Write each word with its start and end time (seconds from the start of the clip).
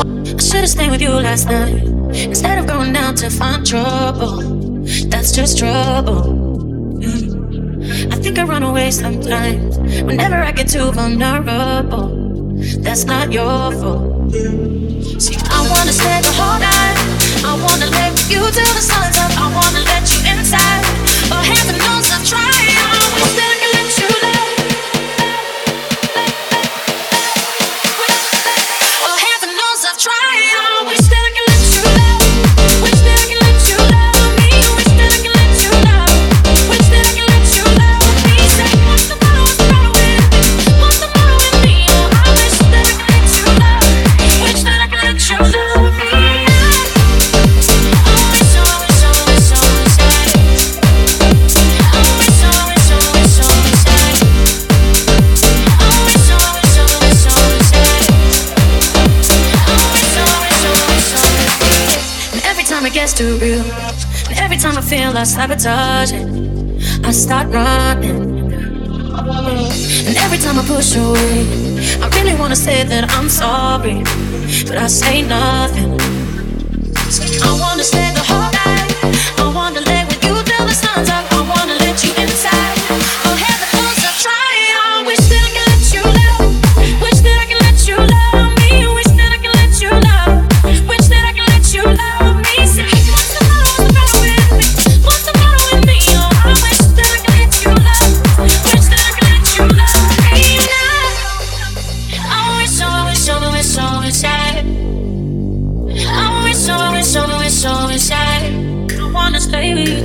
I 0.00 0.38
should've 0.38 0.68
stayed 0.68 0.90
with 0.90 1.02
you 1.02 1.10
last 1.10 1.46
night 1.46 1.84
instead 2.14 2.58
of 2.58 2.66
going 2.66 2.96
out 2.96 3.16
to 3.18 3.30
find 3.30 3.66
trouble. 3.66 4.36
That's 5.08 5.32
just 5.32 5.58
trouble. 5.58 6.40
I 8.10 8.16
think 8.16 8.38
I 8.38 8.44
run 8.44 8.62
away 8.62 8.90
sometimes 8.90 9.78
whenever 10.02 10.36
I 10.36 10.52
get 10.52 10.68
too 10.68 10.90
vulnerable. 10.92 12.56
That's 12.80 13.04
not 13.04 13.32
your 13.32 13.72
fault. 13.72 14.32
See, 15.20 15.36
I 15.36 15.68
wanna 15.70 15.92
stay 15.92 16.20
the 16.22 16.32
whole 16.36 16.58
night. 16.60 16.89
it 62.90 62.94
gets 62.94 63.12
too 63.12 63.36
real. 63.38 63.64
And 64.28 64.38
every 64.38 64.56
time 64.56 64.76
I 64.76 64.80
feel 64.80 65.16
I 65.16 65.24
sabotage 65.24 66.12
it, 66.12 66.26
I 67.04 67.12
start 67.12 67.48
running. 67.48 68.52
And 70.06 70.16
every 70.16 70.38
time 70.38 70.58
I 70.58 70.64
push 70.66 70.96
away, 70.96 71.78
I 72.02 72.08
really 72.16 72.34
wanna 72.34 72.56
say 72.56 72.82
that 72.84 73.10
I'm 73.10 73.28
sorry, 73.28 74.02
but 74.66 74.76
I 74.76 74.86
say 74.88 75.22
nothing. 75.22 76.00
I 77.42 77.58
wanna 77.60 77.84
stay 77.84 78.12
the 78.14 78.24
whole 78.26 78.50
night. 78.52 78.89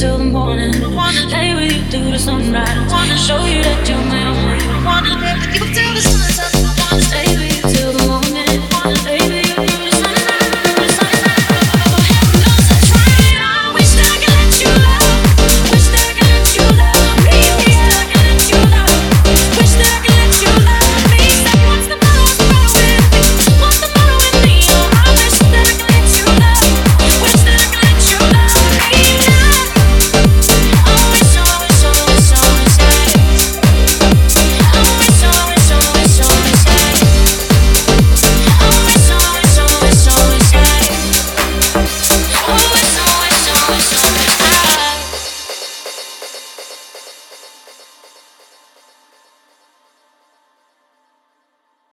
till 0.00 0.16
the 0.16 0.24
morning. 0.24 0.72
Wanna 0.94 1.26
lay 1.26 1.54
with 1.54 1.72
you 1.72 1.82
through 1.90 2.12
the 2.12 2.18
sunrise. 2.18 2.90
Wanna 2.90 3.18
show 3.18 3.44
you 3.44 3.62
that 3.62 3.86
you're 3.86 4.00
my 4.08 4.22
only. 4.32 4.56
Wanna 4.82 5.12
live 5.20 5.42
till 5.52 5.89